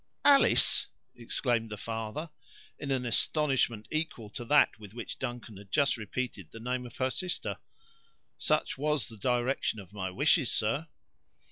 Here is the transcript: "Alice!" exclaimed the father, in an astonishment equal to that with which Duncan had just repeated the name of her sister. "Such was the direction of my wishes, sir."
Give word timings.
"Alice!" 0.25 0.87
exclaimed 1.13 1.69
the 1.69 1.77
father, 1.77 2.31
in 2.79 2.89
an 2.89 3.05
astonishment 3.05 3.87
equal 3.91 4.31
to 4.31 4.43
that 4.43 4.79
with 4.79 4.95
which 4.95 5.19
Duncan 5.19 5.57
had 5.57 5.69
just 5.71 5.95
repeated 5.95 6.49
the 6.49 6.59
name 6.59 6.87
of 6.87 6.97
her 6.97 7.11
sister. 7.11 7.59
"Such 8.39 8.79
was 8.79 9.05
the 9.09 9.17
direction 9.17 9.79
of 9.79 9.93
my 9.93 10.09
wishes, 10.09 10.51
sir." 10.51 10.87